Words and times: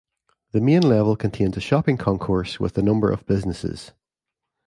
The 0.53 0.61
main 0.61 0.81
level 0.81 1.15
contains 1.15 1.57
a 1.57 1.61
shopping 1.61 1.95
concourse 1.95 2.59
with 2.59 2.75
a 2.75 2.81
number 2.81 3.11
of 3.11 3.23
businesses. 3.27 3.91